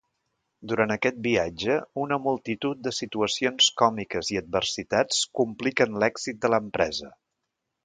[0.69, 7.15] Durant aquest viatge, una multitud de situacions còmiques i adversitats compliquen l'èxit de l'empresa.